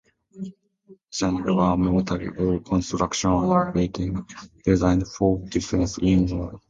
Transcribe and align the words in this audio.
Fortifications 1.11 1.59
are 1.59 1.77
military 1.77 2.59
constructions 2.61 3.43
and 3.51 3.71
buildings 3.75 4.21
designed 4.65 5.07
for 5.07 5.37
defense 5.47 5.99
in 5.99 6.25
warfare. 6.27 6.59